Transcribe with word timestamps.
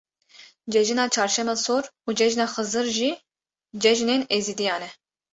Cejina 0.71 1.03
Çarşema 1.15 1.55
Sor 1.65 1.83
û 2.07 2.09
Cejna 2.19 2.45
Xizir 2.55 2.87
jî 2.97 3.11
cejnên 3.81 4.21
êzîdiyan 4.37 4.81
e. 4.87 4.89